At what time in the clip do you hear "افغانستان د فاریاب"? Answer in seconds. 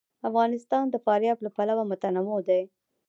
0.29-1.37